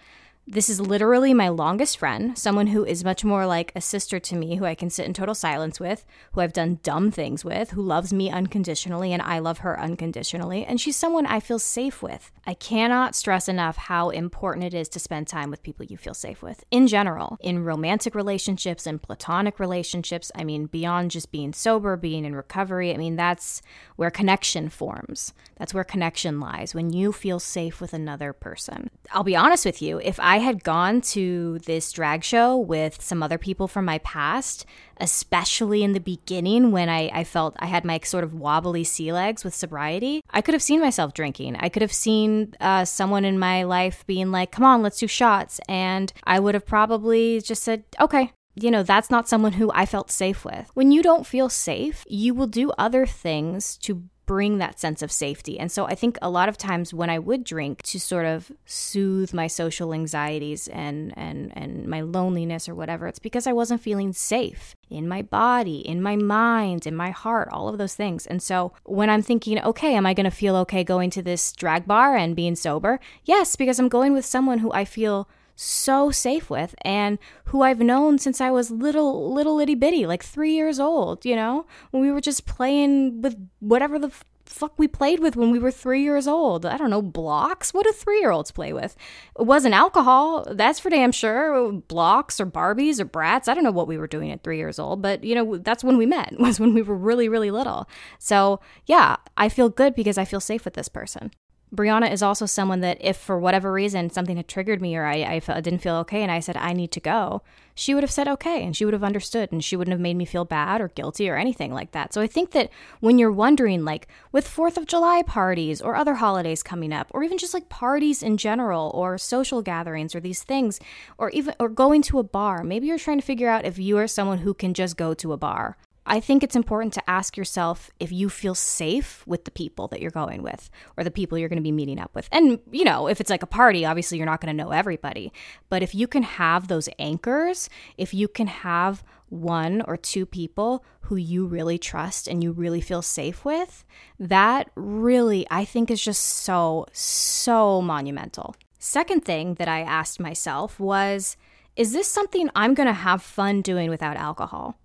this 0.47 0.69
is 0.69 0.81
literally 0.81 1.33
my 1.33 1.49
longest 1.49 1.97
friend, 1.97 2.37
someone 2.37 2.67
who 2.67 2.85
is 2.85 3.05
much 3.05 3.25
more 3.25 3.47
like 3.47 3.71
a 3.77 3.81
sister 3.81 4.19
to 4.19 4.35
me, 4.35 4.57
who 4.57 4.65
I 4.65 4.75
can 4.75 4.91
sit 4.91 5.07
in 5.07 5.15
total 5.15 5.37
silence 5.37 5.79
with, 5.79 6.05
who 6.33 6.41
I've 6.41 6.53
done 6.53 6.81
dumb 6.83 7.13
things 7.13 7.45
with, 7.45 7.71
who 7.71 7.81
loves 7.81 8.13
me 8.13 8.29
unconditionally 8.29 9.13
and 9.13 9.23
I 9.23 9.39
love 9.39 9.59
her 9.59 9.79
unconditionally. 9.79 10.65
And 10.65 10.81
she's 10.81 10.97
someone 10.97 11.27
I 11.27 11.39
feel 11.39 11.61
safe 11.61 12.03
with. 12.03 12.33
I 12.45 12.55
cannot 12.55 13.15
stress 13.15 13.49
enough 13.49 13.77
how 13.77 14.11
important 14.11 14.65
it 14.65 14.75
is 14.75 14.89
to 14.91 14.99
spend 14.99 15.29
time 15.29 15.49
with 15.49 15.63
people 15.63 15.87
you 15.87 15.97
feel 15.97 16.13
safe 16.13 16.43
with 16.43 16.65
in 16.73 16.89
general, 16.89 17.39
in 17.41 17.65
romantic 17.65 18.15
relationships 18.15 18.85
and 18.85 19.01
platonic 19.01 19.61
relationships. 19.61 20.33
I 20.35 20.43
mean, 20.43 20.67
beyond 20.67 21.13
just 21.13 21.31
being 21.31 21.53
sober, 21.53 21.97
being 21.97 22.25
in 22.25 22.35
recovery, 22.35 22.93
I 22.93 22.97
mean, 22.97 23.15
that's 23.15 23.63
where 23.95 24.11
connection 24.11 24.69
forms. 24.69 25.33
That's 25.57 25.73
where 25.73 25.85
connection 25.85 26.41
lies 26.41 26.75
when 26.75 26.93
you 26.93 27.13
feel 27.13 27.39
safe 27.39 27.81
with 27.81 27.95
another 27.95 28.33
person. 28.33 28.91
I'll 29.13 29.23
be 29.23 29.37
honest 29.37 29.65
with 29.65 29.81
you, 29.81 30.01
if 30.01 30.19
I 30.19 30.32
had 30.39 30.65
gone 30.65 31.01
to 31.13 31.59
this 31.61 31.91
drag 31.93 32.25
show 32.25 32.57
with 32.57 33.03
some 33.03 33.23
other 33.23 33.39
people 33.39 33.69
from 33.69 33.85
my 33.85 33.99
past, 33.99 34.65
especially 34.99 35.83
in 35.83 35.93
the 35.93 36.01
beginning 36.01 36.71
when 36.71 36.89
I, 36.89 37.11
I 37.13 37.25
felt 37.25 37.57
I 37.59 37.67
had 37.67 37.85
my 37.85 38.01
sort 38.05 38.25
of 38.25 38.35
wobbly 38.35 38.85
sea 38.85 39.13
legs 39.13 39.45
with 39.45 39.55
sobriety, 39.55 40.21
I 40.31 40.41
could 40.41 40.55
have 40.55 40.63
seen 40.63 40.81
myself 40.81 41.15
drinking. 41.15 41.57
I 41.57 41.69
could 41.69 41.83
have 41.83 41.93
seen 41.93 42.55
uh, 42.61 42.85
someone 42.85 43.25
in 43.25 43.39
my 43.39 43.65
life 43.65 44.07
being 44.07 44.31
like, 44.31 44.53
come 44.53 44.65
on, 44.65 44.83
let's 44.83 44.99
do 44.99 45.07
shots. 45.07 45.61
And 45.69 46.13
I 46.25 46.39
would 46.39 46.55
have 46.55 46.67
probably 46.67 47.41
just 47.41 47.63
said, 47.63 47.85
okay, 48.01 48.33
you 48.55 48.71
know, 48.71 48.83
that's 48.83 49.11
not 49.11 49.29
someone 49.29 49.55
who 49.55 49.71
I 49.75 49.87
felt 49.87 50.11
safe 50.11 50.45
with. 50.45 50.71
When 50.75 50.93
you 50.93 51.03
don't 51.03 51.27
feel 51.27 51.49
safe, 51.49 52.05
you 52.07 52.35
will 52.35 52.47
do 52.47 52.71
other 52.79 53.07
things 53.07 53.77
to 53.79 54.05
bring 54.27 54.59
that 54.59 54.79
sense 54.79 55.03
of 55.03 55.11
safety. 55.11 55.59
And 55.59 55.71
so 55.71 55.87
I 55.87 55.95
think 55.95 56.17
a 56.23 56.31
lot 56.31 56.49
of 56.49 56.57
times 56.57 56.95
when 56.95 57.11
I 57.11 57.19
would 57.19 57.45
drink 57.45 57.83
to 57.83 57.99
sort 57.99 58.27
of 58.27 58.53
soothe 58.65 59.35
my 59.35 59.47
social 59.47 59.93
anxieties 59.93 60.69
and 60.69 61.13
and 61.17 61.53
and 61.57 61.87
my 61.87 62.01
loneliness 62.01 62.69
or 62.69 62.75
whatever, 62.75 63.07
it's 63.07 63.19
because 63.19 63.47
I 63.47 63.53
wasn't 63.53 63.81
feeling 63.81 64.13
safe 64.13 64.75
in 64.89 65.09
my 65.09 65.23
body, 65.23 65.79
in 65.79 66.03
my 66.03 66.17
mind, 66.17 66.87
in 66.87 66.95
my 66.95 67.11
heart, 67.11 67.49
all 67.51 67.69
of 67.69 67.79
those 67.79 67.95
things. 67.95 68.27
And 68.27 68.43
so 68.43 68.73
when 68.85 69.11
I'm 69.11 69.23
thinking, 69.23 69.59
okay, 69.61 69.95
am 69.95 70.07
I 70.07 70.15
going 70.15 70.25
to 70.25 70.31
feel 70.31 70.57
okay 70.57 70.85
going 70.85 71.11
to 71.11 71.23
this 71.23 71.53
drag 71.53 71.87
bar 71.87 72.17
and 72.17 72.37
being 72.37 72.55
sober? 72.55 73.01
Yes, 73.25 73.57
because 73.57 73.79
I'm 73.79 73.89
going 73.89 74.13
with 74.13 74.25
someone 74.25 74.59
who 74.59 74.73
I 74.73 74.85
feel 74.85 75.29
so 75.63 76.11
safe 76.11 76.51
with 76.51 76.75
and 76.83 77.19
who 77.47 77.63
I've 77.63 77.81
known 77.81 78.19
since 78.19 78.41
I 78.41 78.51
was 78.51 78.71
little 78.71 79.33
little 79.33 79.61
itty 79.61 79.75
bitty, 79.75 80.07
like 80.07 80.23
3 80.23 80.53
years 80.53 80.81
old, 80.81 81.25
you 81.25 81.37
know? 81.37 81.67
When 81.91 82.03
we 82.03 82.11
were 82.11 82.21
just 82.21 82.47
playing 82.47 83.23
with 83.23 83.37
whatever 83.61 83.99
the 83.99 84.11
fuck 84.45 84.79
we 84.79 84.87
played 84.89 85.21
with 85.21 85.37
when 85.37 85.51
we 85.51 85.59
were 85.59 85.71
3 85.71 86.03
years 86.03 86.27
old. 86.29 86.67
I 86.67 86.77
don't 86.77 86.91
know, 86.91 87.03
blocks? 87.03 87.73
What 87.73 87.85
do 87.85 87.93
3-year-olds 87.93 88.51
play 88.51 88.73
with? 88.73 88.97
It 89.39 89.47
wasn't 89.47 89.75
alcohol, 89.75 90.47
that's 90.51 90.81
for 90.81 90.91
damn 90.91 91.13
sure. 91.13 91.73
Blocks 91.73 92.41
or 92.41 92.47
Barbies 92.47 93.01
or 93.01 93.07
Bratz. 93.07 93.49
I 93.49 93.55
don't 93.55 93.65
know 93.65 93.71
what 93.71 93.89
we 93.89 93.99
were 93.99 94.07
doing 94.07 94.31
at 94.31 94.43
3 94.43 94.59
years 94.59 94.79
old, 94.79 95.01
but 95.01 95.25
you 95.25 95.35
know, 95.35 95.59
that's 95.59 95.85
when 95.85 95.97
we 95.97 96.07
met. 96.07 96.35
Was 96.39 96.61
when 96.61 96.75
we 96.75 96.83
were 96.83 96.97
really 96.97 97.29
really 97.29 97.51
little. 97.51 97.89
So, 98.19 98.61
yeah, 98.87 99.17
I 99.37 99.49
feel 99.49 99.69
good 99.69 99.95
because 99.95 100.19
I 100.19 100.25
feel 100.25 100.41
safe 100.41 100.65
with 100.65 100.75
this 100.75 100.89
person. 100.89 101.31
Brianna 101.75 102.13
is 102.13 102.23
also 102.23 102.45
someone 102.45 102.81
that, 102.81 102.99
if 103.01 103.17
for 103.17 103.39
whatever 103.39 103.73
reason 103.73 104.11
something 104.11 104.37
had 104.37 104.47
triggered 104.47 104.83
me 104.83 104.95
or 104.95 105.07
I, 105.07 105.23
I, 105.23 105.41
felt, 105.41 105.65
didn't 105.65 105.81
feel 105.81 105.97
okay 105.97 106.23
and 106.23 106.31
I 106.31 106.41
said, 106.41 106.57
I 106.57 106.75
need 106.75 106.93
to 106.93 107.01
go, 107.01 107.41
she 107.75 107.95
would 107.95 108.03
have 108.03 108.11
said 108.11 108.29
okay 108.29 108.63
and 108.63 108.77
she 108.77 108.85
would 108.85 108.93
have 108.93 109.03
understood 109.03 109.51
and 109.51 109.65
she 109.65 109.75
wouldn't 109.75 109.93
have 109.93 110.01
made 110.01 110.17
me 110.17 110.27
feel 110.27 110.45
bad 110.45 110.83
or 110.83 110.89
guilty 110.89 111.31
or 111.31 111.37
anything 111.37 111.73
like 111.73 111.93
that. 111.93 112.13
So 112.13 112.21
I 112.21 112.27
think 112.27 112.51
that 112.51 112.71
when 113.01 113.19
you're 113.19 113.33
wondering, 113.33 113.87
like 113.87 114.07
with 114.33 114.47
4th 114.47 114.77
of 114.77 114.87
July 114.87 115.23
parties 115.23 115.81
or 115.81 115.97
other 115.97 116.15
holidays 116.15 116.63
coming 116.63 116.93
up, 116.93 117.11
or 117.15 117.23
even 117.23 117.39
just 117.39 117.55
like 117.55 117.71
parties 117.71 118.23
in 118.23 118.37
general 118.37 118.91
or 118.95 119.17
social 119.17 119.63
gatherings 119.63 120.15
or 120.15 120.21
these 120.21 120.43
things, 120.43 120.79
or 121.17 121.31
even 121.31 121.55
or 121.59 121.71
going 121.71 122.03
to 122.03 122.19
a 122.19 122.23
bar, 122.23 122.63
maybe 122.63 122.87
you're 122.87 122.99
trying 122.99 123.21
to 123.21 123.27
figure 123.27 123.49
out 123.49 123.65
if 123.65 123.79
you 123.79 123.97
are 123.97 124.07
someone 124.07 124.39
who 124.39 124.53
can 124.53 124.75
just 124.75 124.99
go 124.99 125.15
to 125.15 125.33
a 125.33 125.39
bar 125.39 125.79
I 126.05 126.19
think 126.19 126.43
it's 126.43 126.57
important 126.57 126.93
to 126.95 127.11
ask 127.11 127.37
yourself 127.37 127.91
if 128.01 128.11
you 128.11 128.29
feel 128.29 128.57
safe 128.57 129.25
with 129.27 129.45
the 129.45 129.53
people 129.53 129.87
that 129.89 130.01
you're 130.01 130.11
going 130.11 130.43
with 130.43 130.69
or 130.97 131.05
the 131.05 131.13
people 131.13 131.39
you're 131.39 131.49
going 131.49 131.59
to 131.59 131.63
be 131.63 131.71
meeting 131.71 132.01
up 132.01 132.13
with. 132.15 132.29
And, 132.33 132.59
you 132.73 132.85
know, 132.85 133.07
if 133.07 133.21
it's 133.21 133.31
like 133.31 133.45
a 133.45 133.47
party, 133.47 133.85
obviously 133.85 134.19
you're 134.19 134.27
not 134.27 134.41
going 134.41 134.57
to 134.57 134.63
know 134.65 134.73
everybody. 134.73 135.33
But 135.69 135.83
if 135.83 135.95
you 135.95 136.09
can 136.09 136.25
have 136.25 136.67
those 136.67 136.89
anchors, 136.99 137.71
if 137.97 138.13
you 138.13 138.27
can 138.27 138.49
have 138.49 139.05
one 139.29 139.81
or 139.83 139.97
two 139.97 140.27
people 140.27 140.85
who 141.03 141.17
you 141.17 141.47
really 141.47 141.79
trust 141.79 142.27
and 142.27 142.43
you 142.43 142.51
really 142.51 142.81
feel 142.81 143.03
safe 143.03 143.45
with, 143.45 143.85
that 144.19 144.71
really, 144.75 145.47
I 145.51 145.65
think, 145.65 145.91
is 145.91 146.03
just 146.03 146.23
so, 146.23 146.87
so 146.93 147.81
monumental. 147.81 148.57
Second 148.79 149.25
thing 149.25 149.55
that 149.55 149.69
I 149.69 149.83
asked 149.83 150.19
myself 150.19 150.81
was, 150.81 151.37
is 151.77 151.93
this 151.93 152.09
something 152.09 152.51
I'm 152.57 152.75
going 152.75 152.89
to 152.89 152.93
have 152.93 153.23
fun 153.23 153.63
doing 153.63 153.89
without 153.89 154.17
alcohol? 154.17 154.79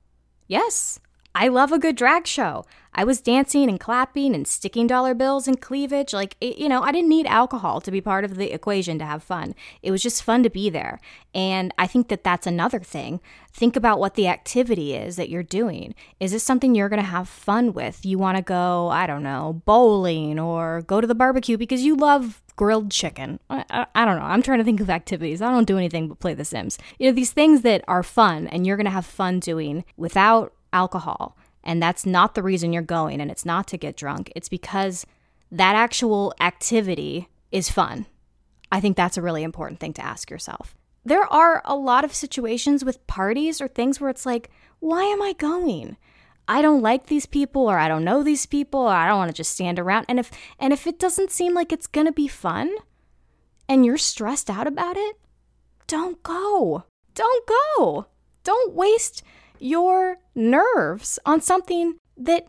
Yes, 0.47 0.99
I 1.39 1.49
love 1.49 1.71
a 1.71 1.77
good 1.77 1.95
drag 1.95 2.25
show. 2.25 2.65
I 2.95 3.03
was 3.03 3.21
dancing 3.21 3.69
and 3.69 3.79
clapping 3.79 4.33
and 4.33 4.47
sticking 4.47 4.87
dollar 4.87 5.13
bills 5.13 5.47
and 5.47 5.61
cleavage. 5.61 6.11
Like, 6.11 6.35
it, 6.41 6.57
you 6.57 6.67
know, 6.67 6.81
I 6.81 6.91
didn't 6.91 7.09
need 7.09 7.27
alcohol 7.27 7.79
to 7.81 7.91
be 7.91 8.01
part 8.01 8.25
of 8.25 8.37
the 8.37 8.51
equation 8.51 8.97
to 8.97 9.05
have 9.05 9.21
fun. 9.21 9.53
It 9.83 9.91
was 9.91 10.01
just 10.01 10.23
fun 10.23 10.41
to 10.41 10.49
be 10.49 10.71
there. 10.71 10.99
And 11.35 11.71
I 11.77 11.85
think 11.85 12.07
that 12.07 12.23
that's 12.23 12.47
another 12.47 12.79
thing. 12.79 13.21
Think 13.53 13.75
about 13.75 13.99
what 13.99 14.15
the 14.15 14.27
activity 14.27 14.95
is 14.95 15.15
that 15.17 15.29
you're 15.29 15.43
doing. 15.43 15.93
Is 16.19 16.31
this 16.31 16.43
something 16.43 16.73
you're 16.73 16.89
going 16.89 16.99
to 16.99 17.07
have 17.07 17.29
fun 17.29 17.71
with? 17.71 18.03
You 18.03 18.17
want 18.17 18.37
to 18.37 18.41
go, 18.41 18.87
I 18.87 19.05
don't 19.05 19.21
know, 19.21 19.61
bowling 19.65 20.39
or 20.39 20.81
go 20.87 21.01
to 21.01 21.05
the 21.07 21.13
barbecue 21.13 21.55
because 21.55 21.83
you 21.83 21.95
love 21.95 22.41
grilled 22.55 22.89
chicken. 22.89 23.39
I, 23.51 23.63
I, 23.69 23.85
I, 23.93 24.05
don't 24.05 24.17
know. 24.17 24.25
I'm 24.25 24.41
trying 24.41 24.57
to 24.57 24.63
think 24.63 24.79
of 24.79 24.89
activities. 24.89 25.43
I 25.43 25.51
don't 25.51 25.67
do 25.67 25.77
anything 25.77 26.07
but 26.07 26.19
play 26.19 26.33
The 26.33 26.43
Sims. 26.43 26.79
You 26.97 27.07
know, 27.07 27.13
these 27.13 27.31
things 27.31 27.61
that 27.61 27.83
are 27.87 28.01
fun 28.01 28.47
and 28.47 28.65
you're 28.65 28.77
going 28.77 28.85
to 28.85 28.91
have 28.91 29.05
fun 29.05 29.39
doing 29.39 29.85
without 29.97 30.51
alcohol. 30.73 31.37
And 31.63 31.81
that's 31.81 32.05
not 32.05 32.35
the 32.35 32.43
reason 32.43 32.71
you're 32.71 32.81
going, 32.81 33.19
and 33.19 33.29
it's 33.29 33.45
not 33.45 33.67
to 33.67 33.77
get 33.77 33.97
drunk. 33.97 34.31
It's 34.35 34.49
because 34.49 35.05
that 35.51 35.75
actual 35.75 36.33
activity 36.39 37.27
is 37.51 37.69
fun. 37.69 38.05
I 38.71 38.79
think 38.79 38.95
that's 38.95 39.17
a 39.17 39.21
really 39.21 39.43
important 39.43 39.79
thing 39.79 39.93
to 39.93 40.05
ask 40.05 40.29
yourself. 40.29 40.75
There 41.05 41.25
are 41.31 41.61
a 41.65 41.75
lot 41.75 42.03
of 42.03 42.13
situations 42.13 42.83
with 42.83 43.05
parties 43.07 43.61
or 43.61 43.67
things 43.67 43.99
where 43.99 44.09
it's 44.09 44.25
like, 44.25 44.49
why 44.79 45.03
am 45.03 45.21
I 45.21 45.33
going? 45.33 45.97
I 46.47 46.61
don't 46.61 46.81
like 46.81 47.07
these 47.07 47.25
people 47.25 47.69
or 47.69 47.77
I 47.77 47.87
don't 47.87 48.03
know 48.03 48.23
these 48.23 48.45
people 48.45 48.81
or 48.81 48.93
I 48.93 49.07
don't 49.07 49.17
want 49.17 49.29
to 49.29 49.35
just 49.35 49.51
stand 49.51 49.79
around. 49.79 50.05
And 50.07 50.19
if 50.19 50.31
and 50.59 50.71
if 50.71 50.87
it 50.87 50.99
doesn't 50.99 51.31
seem 51.31 51.53
like 51.53 51.71
it's 51.71 51.87
going 51.87 52.07
to 52.07 52.13
be 52.13 52.27
fun 52.27 52.73
and 53.67 53.85
you're 53.85 53.97
stressed 53.97 54.49
out 54.49 54.67
about 54.67 54.95
it, 54.97 55.17
don't 55.87 56.21
go. 56.23 56.83
Don't 57.15 57.47
go. 57.47 58.07
Don't 58.43 58.73
waste 58.73 59.23
your 59.59 60.17
nerves 60.35 61.19
on 61.25 61.41
something 61.41 61.95
that 62.17 62.47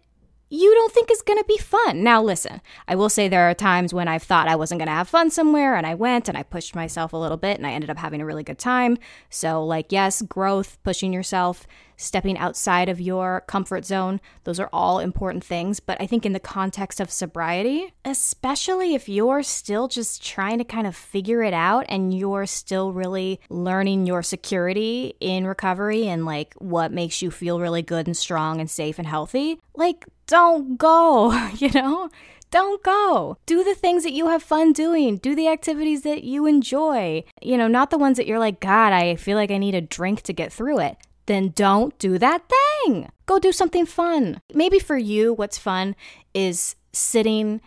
you 0.51 0.75
don't 0.75 0.93
think 0.93 1.11
is 1.11 1.23
going 1.23 1.39
to 1.39 1.45
be 1.45 1.59
fun. 1.59 2.03
Now, 2.03 2.23
listen, 2.23 2.63
I 2.87 2.95
will 2.95 3.11
say 3.11 3.29
there 3.29 3.51
are 3.51 3.55
times 3.55 3.93
when 3.93 4.09
I've 4.09 4.23
thought 4.23 4.49
I 4.49 4.57
wasn't 4.57 4.79
going 4.79 4.87
to 4.89 4.95
have 4.95 5.09
fun 5.09 5.31
somewhere 5.31 5.77
and 5.77 5.87
I 5.87 5.95
went 5.95 6.29
and 6.29 6.39
I 6.39 6.43
pushed 6.43 6.75
myself 6.75 7.13
a 7.13 7.19
little 7.19 7.37
bit 7.37 7.59
and 7.59 7.67
I 7.67 7.73
ended 7.73 7.91
up 7.91 7.99
having 7.99 8.23
a 8.23 8.27
really 8.27 8.43
good 8.43 8.59
time. 8.59 8.97
So, 9.29 9.65
like, 9.65 9.93
yes, 9.93 10.23
growth, 10.23 10.79
pushing 10.83 11.13
yourself, 11.13 11.67
stepping 11.99 12.39
outside 12.39 12.89
of 12.89 13.01
your 13.01 13.43
comfort 13.47 13.85
zone, 13.85 14.21
those 14.45 14.59
are 14.59 14.71
all 14.73 15.01
important 15.01 15.45
things. 15.45 15.81
But 15.81 16.01
I 16.01 16.07
think 16.07 16.25
in 16.25 16.33
the 16.33 16.41
context 16.41 17.01
of 17.01 17.11
sobriety, 17.11 17.93
especially 18.05 18.95
if 18.95 19.09
you're 19.09 19.43
still 19.43 19.89
just 19.89 20.25
trying 20.25 20.59
to 20.59 20.65
kind 20.65 20.87
of 20.87 20.97
figure 20.97 21.43
it 21.43 21.53
out 21.53 21.85
and 21.91 22.17
you're 22.17 22.47
still 22.47 22.93
really 22.93 23.41
learning 23.51 24.07
your 24.07 24.23
security 24.23 25.15
in 25.21 25.47
recovery 25.47 26.09
and 26.09 26.25
like 26.25 26.55
what 26.55 26.93
makes 26.93 27.21
you 27.21 27.31
feel 27.31 27.61
really 27.61 27.83
good 27.83 28.07
and 28.07 28.17
strong 28.17 28.61
and 28.61 28.71
safe 28.71 28.99
and 28.99 29.07
healthy, 29.07 29.61
like, 29.75 30.07
don't 30.27 30.79
go, 30.79 31.33
you 31.57 31.71
know? 31.71 32.09
Don't 32.51 32.83
go. 32.83 33.37
Do 33.45 33.63
the 33.63 33.75
things 33.75 34.05
that 34.05 34.13
you 34.13 34.29
have 34.29 34.43
fun 34.43 34.73
doing. 34.73 35.19
Do 35.19 35.35
the 35.35 35.49
activities 35.49 36.03
that 36.03 36.25
you 36.25 36.47
enjoy. 36.47 37.25
You 37.43 37.59
know, 37.59 37.69
not 37.69 37.91
the 37.91 37.99
ones 37.99 38.17
that 38.17 38.27
you're 38.27 38.39
like, 38.39 38.59
God, 38.59 38.95
I 38.95 39.17
feel 39.17 39.37
like 39.37 39.51
I 39.51 39.59
need 39.59 39.75
a 39.75 39.83
drink 39.83 40.23
to 40.23 40.33
get 40.33 40.51
through 40.51 40.79
it. 40.81 40.97
Then 41.29 41.51
don't 41.55 41.97
do 41.99 42.17
that 42.17 42.45
thing. 42.49 43.11
Go 43.27 43.39
do 43.39 43.53
something 43.53 43.85
fun. 43.85 44.41
Maybe 44.55 44.79
for 44.79 44.97
you, 44.97 45.35
what's 45.35 45.59
fun 45.59 45.95
is 46.33 46.75
sitting 46.91 47.61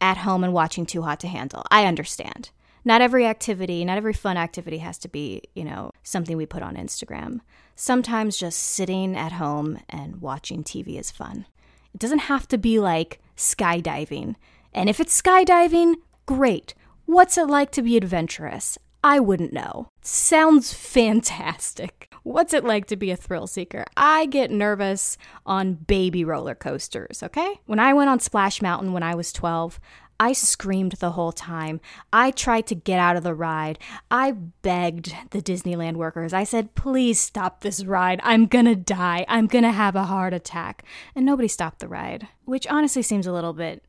at 0.00 0.18
home 0.18 0.44
and 0.44 0.52
watching 0.52 0.86
Too 0.86 1.02
Hot 1.02 1.18
to 1.20 1.26
Handle. 1.26 1.64
I 1.72 1.86
understand. 1.86 2.50
Not 2.84 3.02
every 3.02 3.26
activity, 3.26 3.84
not 3.84 3.96
every 3.96 4.12
fun 4.12 4.36
activity 4.36 4.78
has 4.78 4.96
to 4.98 5.08
be, 5.08 5.42
you 5.56 5.64
know, 5.64 5.90
something 6.04 6.36
we 6.36 6.46
put 6.46 6.62
on 6.62 6.76
Instagram. 6.76 7.40
Sometimes 7.74 8.38
just 8.38 8.60
sitting 8.60 9.16
at 9.16 9.32
home 9.32 9.80
and 9.88 10.22
watching 10.22 10.62
TV 10.62 10.96
is 10.96 11.10
fun. 11.10 11.46
It 11.92 11.98
doesn't 11.98 12.30
have 12.30 12.46
to 12.46 12.58
be 12.58 12.78
like 12.78 13.20
skydiving. 13.36 14.36
And 14.72 14.88
if 14.88 15.00
it's 15.00 15.20
skydiving, 15.20 15.96
great. 16.26 16.74
What's 17.06 17.36
it 17.36 17.48
like 17.48 17.72
to 17.72 17.82
be 17.82 17.96
adventurous? 17.96 18.78
I 19.02 19.18
wouldn't 19.18 19.52
know. 19.52 19.88
Sounds 20.00 20.72
fantastic. 20.94 22.09
What's 22.22 22.54
it 22.54 22.64
like 22.64 22.86
to 22.86 22.96
be 22.96 23.10
a 23.10 23.16
thrill 23.16 23.46
seeker? 23.46 23.84
I 23.96 24.26
get 24.26 24.50
nervous 24.50 25.16
on 25.46 25.74
baby 25.74 26.24
roller 26.24 26.54
coasters, 26.54 27.22
okay? 27.22 27.60
When 27.66 27.78
I 27.78 27.94
went 27.94 28.10
on 28.10 28.20
Splash 28.20 28.60
Mountain 28.60 28.92
when 28.92 29.02
I 29.02 29.14
was 29.14 29.32
12, 29.32 29.80
I 30.20 30.34
screamed 30.34 30.92
the 30.92 31.12
whole 31.12 31.32
time. 31.32 31.80
I 32.12 32.30
tried 32.30 32.66
to 32.66 32.74
get 32.74 32.98
out 32.98 33.16
of 33.16 33.22
the 33.22 33.34
ride. 33.34 33.78
I 34.10 34.32
begged 34.32 35.14
the 35.30 35.40
Disneyland 35.40 35.96
workers. 35.96 36.34
I 36.34 36.44
said, 36.44 36.74
please 36.74 37.18
stop 37.18 37.62
this 37.62 37.86
ride. 37.86 38.20
I'm 38.22 38.44
gonna 38.44 38.76
die. 38.76 39.24
I'm 39.28 39.46
gonna 39.46 39.72
have 39.72 39.96
a 39.96 40.04
heart 40.04 40.34
attack. 40.34 40.84
And 41.14 41.24
nobody 41.24 41.48
stopped 41.48 41.78
the 41.78 41.88
ride, 41.88 42.28
which 42.44 42.66
honestly 42.66 43.00
seems 43.00 43.26
a 43.26 43.32
little 43.32 43.54
bit 43.54 43.82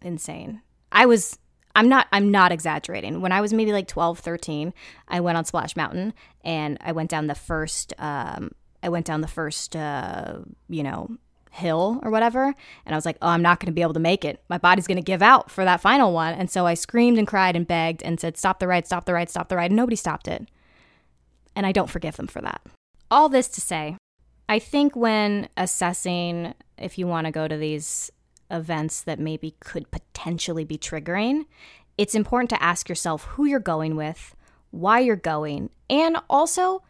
insane. 0.00 0.62
I 0.92 1.04
was. 1.04 1.36
I'm 1.76 1.88
not 1.88 2.08
I'm 2.10 2.30
not 2.30 2.50
exaggerating. 2.50 3.20
When 3.20 3.32
I 3.32 3.40
was 3.40 3.52
maybe 3.52 3.72
like 3.72 3.86
12, 3.86 4.18
13, 4.18 4.72
I 5.08 5.20
went 5.20 5.36
on 5.36 5.44
Splash 5.44 5.76
Mountain 5.76 6.14
and 6.42 6.78
I 6.80 6.92
went 6.92 7.10
down 7.10 7.26
the 7.26 7.34
first 7.34 7.92
um, 7.98 8.50
I 8.82 8.88
went 8.88 9.06
down 9.06 9.20
the 9.20 9.28
first 9.28 9.76
uh, 9.76 10.38
you 10.68 10.82
know, 10.82 11.10
hill 11.50 12.00
or 12.02 12.10
whatever. 12.10 12.44
And 12.44 12.94
I 12.94 12.96
was 12.96 13.04
like, 13.04 13.18
oh, 13.20 13.28
I'm 13.28 13.42
not 13.42 13.60
going 13.60 13.66
to 13.66 13.72
be 13.72 13.82
able 13.82 13.94
to 13.94 14.00
make 14.00 14.24
it. 14.24 14.42
My 14.48 14.58
body's 14.58 14.86
going 14.86 14.96
to 14.96 15.02
give 15.02 15.22
out 15.22 15.50
for 15.50 15.64
that 15.64 15.80
final 15.80 16.12
one. 16.12 16.34
And 16.34 16.50
so 16.50 16.66
I 16.66 16.74
screamed 16.74 17.18
and 17.18 17.26
cried 17.26 17.56
and 17.56 17.66
begged 17.66 18.02
and 18.02 18.18
said, 18.18 18.38
stop 18.38 18.58
the 18.58 18.66
ride, 18.66 18.86
stop 18.86 19.04
the 19.04 19.14
ride, 19.14 19.28
stop 19.28 19.48
the 19.48 19.56
ride. 19.56 19.70
And 19.70 19.76
nobody 19.76 19.96
stopped 19.96 20.28
it. 20.28 20.48
And 21.54 21.66
I 21.66 21.72
don't 21.72 21.90
forgive 21.90 22.16
them 22.16 22.26
for 22.26 22.40
that. 22.40 22.62
All 23.10 23.28
this 23.28 23.48
to 23.48 23.60
say, 23.60 23.96
I 24.48 24.58
think 24.58 24.94
when 24.96 25.48
assessing 25.56 26.54
if 26.78 26.98
you 26.98 27.06
want 27.06 27.26
to 27.26 27.32
go 27.32 27.48
to 27.48 27.56
these 27.56 28.10
events 28.50 29.00
that 29.02 29.18
maybe 29.18 29.56
could 29.60 29.90
potentially 29.90 30.64
be 30.64 30.78
triggering, 30.78 31.46
it's 31.98 32.14
important 32.14 32.50
to 32.50 32.62
ask 32.62 32.88
yourself 32.88 33.24
who 33.24 33.46
you're 33.46 33.58
going 33.60 33.96
with, 33.96 34.36
why 34.70 35.00
you're 35.00 35.16
going, 35.16 35.70
and 35.88 36.16
also 36.28 36.82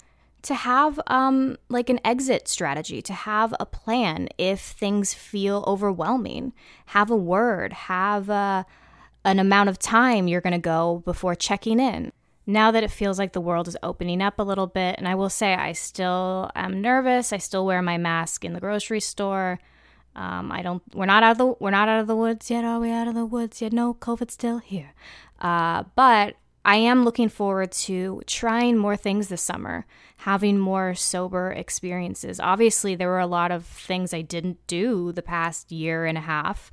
to 0.42 0.54
have 0.54 1.00
um, 1.08 1.56
like 1.68 1.90
an 1.90 2.00
exit 2.04 2.46
strategy, 2.48 3.02
to 3.02 3.12
have 3.12 3.54
a 3.58 3.66
plan 3.66 4.28
if 4.38 4.60
things 4.60 5.12
feel 5.12 5.64
overwhelming. 5.66 6.52
Have 6.86 7.10
a 7.10 7.16
word, 7.16 7.72
have 7.72 8.28
a, 8.28 8.64
an 9.24 9.38
amount 9.40 9.68
of 9.68 9.78
time 9.78 10.28
you're 10.28 10.40
going 10.40 10.52
to 10.52 10.58
go 10.58 11.02
before 11.04 11.34
checking 11.34 11.80
in. 11.80 12.12
Now 12.46 12.70
that 12.70 12.84
it 12.84 12.92
feels 12.92 13.18
like 13.18 13.32
the 13.32 13.40
world 13.40 13.66
is 13.66 13.76
opening 13.82 14.22
up 14.22 14.38
a 14.38 14.44
little 14.44 14.68
bit, 14.68 14.94
and 14.98 15.08
I 15.08 15.16
will 15.16 15.30
say 15.30 15.54
I 15.54 15.72
still 15.72 16.50
am 16.54 16.80
nervous. 16.80 17.32
I 17.32 17.38
still 17.38 17.66
wear 17.66 17.82
my 17.82 17.98
mask 17.98 18.44
in 18.44 18.52
the 18.52 18.60
grocery 18.60 19.00
store. 19.00 19.58
Um, 20.16 20.50
I 20.50 20.62
don't. 20.62 20.82
We're 20.94 21.06
not 21.06 21.22
out 21.22 21.32
of 21.32 21.38
the. 21.38 21.46
We're 21.60 21.70
not 21.70 21.88
out 21.88 22.00
of 22.00 22.06
the 22.06 22.16
woods 22.16 22.50
yet. 22.50 22.64
Are 22.64 22.80
we 22.80 22.90
out 22.90 23.06
of 23.06 23.14
the 23.14 23.26
woods 23.26 23.60
yet? 23.60 23.72
No, 23.72 23.94
COVID's 23.94 24.32
still 24.32 24.58
here. 24.58 24.94
Uh, 25.40 25.84
but 25.94 26.36
I 26.64 26.76
am 26.76 27.04
looking 27.04 27.28
forward 27.28 27.70
to 27.72 28.22
trying 28.26 28.78
more 28.78 28.96
things 28.96 29.28
this 29.28 29.42
summer, 29.42 29.86
having 30.16 30.58
more 30.58 30.94
sober 30.94 31.52
experiences. 31.52 32.40
Obviously, 32.40 32.94
there 32.94 33.08
were 33.08 33.20
a 33.20 33.26
lot 33.26 33.52
of 33.52 33.66
things 33.66 34.14
I 34.14 34.22
didn't 34.22 34.66
do 34.66 35.12
the 35.12 35.22
past 35.22 35.70
year 35.70 36.06
and 36.06 36.16
a 36.16 36.22
half 36.22 36.72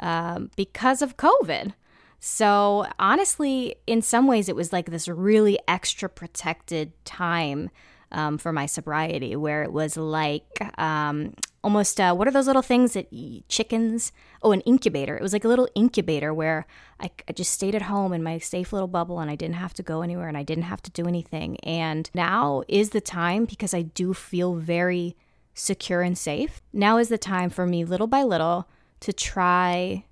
um, 0.00 0.50
because 0.56 1.00
of 1.00 1.16
COVID. 1.16 1.74
So, 2.18 2.86
honestly, 2.98 3.76
in 3.86 4.02
some 4.02 4.26
ways, 4.26 4.48
it 4.48 4.56
was 4.56 4.72
like 4.72 4.90
this 4.90 5.06
really 5.06 5.58
extra 5.68 6.08
protected 6.08 6.92
time 7.04 7.70
um, 8.10 8.36
for 8.36 8.52
my 8.52 8.66
sobriety, 8.66 9.36
where 9.36 9.62
it 9.62 9.72
was 9.72 9.96
like 9.96 10.58
um, 10.76 11.34
almost 11.64 11.98
uh, 11.98 12.14
what 12.14 12.28
are 12.28 12.30
those 12.30 12.46
little 12.46 12.62
things 12.62 12.92
that 12.92 13.08
chickens? 13.48 14.12
Oh, 14.42 14.52
an 14.52 14.60
incubator. 14.60 15.16
It 15.16 15.22
was 15.22 15.32
like 15.32 15.44
a 15.44 15.48
little 15.48 15.68
incubator 15.74 16.32
where 16.32 16.66
I, 17.00 17.10
I 17.26 17.32
just 17.32 17.52
stayed 17.52 17.74
at 17.74 17.82
home 17.82 18.12
in 18.12 18.22
my 18.22 18.38
safe 18.38 18.72
little 18.72 18.86
bubble 18.86 19.18
and 19.18 19.30
I 19.30 19.34
didn't 19.34 19.56
have 19.56 19.72
to 19.74 19.82
go 19.82 20.02
anywhere 20.02 20.28
and 20.28 20.36
I 20.36 20.42
didn't 20.42 20.64
have 20.64 20.82
to 20.82 20.90
do 20.90 21.08
anything. 21.08 21.58
And 21.60 22.10
now 22.14 22.62
is 22.68 22.90
the 22.90 23.00
time 23.00 23.46
because 23.46 23.72
I 23.72 23.82
do 23.82 24.12
feel 24.12 24.54
very 24.54 25.16
secure 25.54 26.02
and 26.02 26.18
safe. 26.18 26.60
Now 26.72 26.98
is 26.98 27.08
the 27.08 27.18
time 27.18 27.48
for 27.48 27.66
me, 27.66 27.84
little 27.84 28.06
by 28.06 28.22
little, 28.22 28.68
to 29.00 29.12
try 29.12 30.04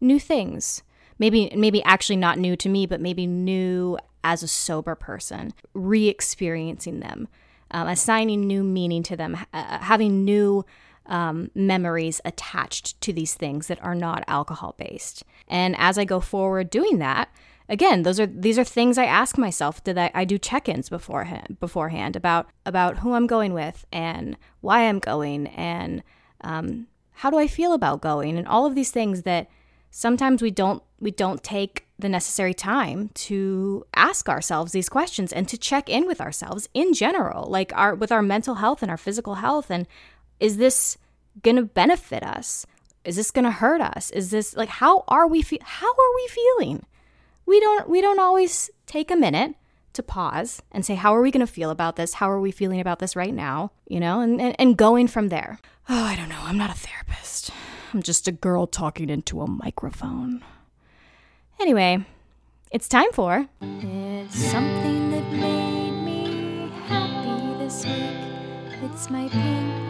new 0.00 0.20
things. 0.20 0.82
Maybe, 1.18 1.52
maybe 1.56 1.82
actually 1.82 2.16
not 2.16 2.38
new 2.38 2.56
to 2.56 2.68
me, 2.68 2.86
but 2.86 3.00
maybe 3.00 3.26
new 3.26 3.98
as 4.22 4.42
a 4.42 4.48
sober 4.48 4.94
person, 4.94 5.52
re 5.74 6.08
experiencing 6.08 7.00
them, 7.00 7.26
um, 7.72 7.88
assigning 7.88 8.46
new 8.46 8.62
meaning 8.62 9.02
to 9.04 9.16
them, 9.16 9.36
uh, 9.52 9.78
having 9.78 10.24
new 10.24 10.64
um, 11.10 11.50
memories 11.54 12.20
attached 12.24 12.98
to 13.02 13.12
these 13.12 13.34
things 13.34 13.66
that 13.66 13.82
are 13.82 13.94
not 13.94 14.24
alcohol 14.26 14.74
based. 14.78 15.24
And 15.48 15.74
as 15.78 15.98
I 15.98 16.04
go 16.04 16.20
forward 16.20 16.70
doing 16.70 16.98
that, 16.98 17.28
again, 17.68 18.04
those 18.04 18.18
are 18.18 18.26
these 18.26 18.58
are 18.58 18.64
things 18.64 18.96
I 18.96 19.04
ask 19.04 19.36
myself. 19.36 19.82
Did 19.84 19.98
I, 19.98 20.10
I 20.14 20.24
do 20.24 20.38
check-ins 20.38 20.88
beforehand 20.88 21.58
beforehand 21.60 22.16
about 22.16 22.48
about 22.64 22.98
who 22.98 23.14
I'm 23.14 23.26
going 23.26 23.52
with 23.52 23.84
and 23.92 24.36
why 24.60 24.88
I'm 24.88 25.00
going 25.00 25.48
and 25.48 26.02
um, 26.42 26.86
how 27.12 27.30
do 27.30 27.38
I 27.38 27.48
feel 27.48 27.74
about 27.74 28.00
going 28.00 28.38
and 28.38 28.46
all 28.46 28.64
of 28.64 28.74
these 28.74 28.92
things 28.92 29.22
that 29.22 29.48
sometimes 29.90 30.40
we 30.40 30.50
don't 30.50 30.82
we 31.00 31.10
don't 31.10 31.42
take 31.42 31.86
the 31.98 32.08
necessary 32.08 32.54
time 32.54 33.10
to 33.14 33.84
ask 33.94 34.28
ourselves 34.28 34.72
these 34.72 34.88
questions 34.88 35.32
and 35.32 35.48
to 35.48 35.58
check 35.58 35.88
in 35.88 36.06
with 36.06 36.20
ourselves 36.20 36.68
in 36.72 36.94
general 36.94 37.50
like 37.50 37.72
our 37.74 37.94
with 37.94 38.12
our 38.12 38.22
mental 38.22 38.56
health 38.56 38.80
and 38.80 38.90
our 38.90 38.96
physical 38.96 39.34
health 39.36 39.70
and 39.70 39.86
is 40.40 40.56
this 40.56 40.98
going 41.42 41.56
to 41.56 41.62
benefit 41.62 42.22
us 42.22 42.66
is 43.04 43.16
this 43.16 43.30
going 43.30 43.44
to 43.44 43.50
hurt 43.50 43.80
us 43.80 44.10
is 44.10 44.30
this 44.30 44.56
like 44.56 44.68
how 44.68 45.04
are 45.08 45.26
we 45.26 45.42
fe- 45.42 45.58
how 45.62 45.90
are 45.90 46.14
we 46.16 46.28
feeling 46.28 46.84
we 47.46 47.60
don't 47.60 47.88
we 47.88 48.00
don't 48.00 48.18
always 48.18 48.70
take 48.86 49.10
a 49.10 49.16
minute 49.16 49.54
to 49.92 50.02
pause 50.02 50.62
and 50.72 50.84
say 50.84 50.94
how 50.94 51.14
are 51.14 51.22
we 51.22 51.30
going 51.30 51.46
to 51.46 51.52
feel 51.52 51.70
about 51.70 51.96
this 51.96 52.14
how 52.14 52.30
are 52.30 52.40
we 52.40 52.50
feeling 52.50 52.80
about 52.80 52.98
this 52.98 53.16
right 53.16 53.34
now 53.34 53.70
you 53.88 54.00
know 54.00 54.20
and, 54.20 54.40
and, 54.40 54.54
and 54.58 54.76
going 54.76 55.06
from 55.06 55.28
there 55.28 55.58
oh 55.88 56.04
i 56.04 56.16
don't 56.16 56.28
know 56.28 56.40
i'm 56.42 56.58
not 56.58 56.70
a 56.70 56.78
therapist 56.78 57.50
I'm 57.92 58.02
just 58.02 58.28
a 58.28 58.32
girl 58.32 58.66
talking 58.68 59.10
into 59.10 59.40
a 59.40 59.48
microphone. 59.48 60.44
Anyway, 61.60 62.04
it's 62.70 62.86
time 62.88 63.10
for. 63.12 63.48
It's 63.60 64.36
something 64.36 65.10
that 65.10 65.32
made 65.32 65.90
me 66.04 66.70
happy 66.86 67.58
this 67.58 67.84
week. 67.84 68.84
It's 68.84 69.10
my 69.10 69.28
pink 69.28 69.89